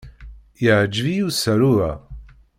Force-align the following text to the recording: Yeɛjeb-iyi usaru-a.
Yeɛjeb-iyi 0.63 1.23
usaru-a. 1.27 1.91